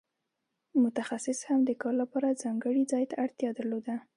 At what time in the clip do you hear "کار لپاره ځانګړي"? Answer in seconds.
1.81-2.81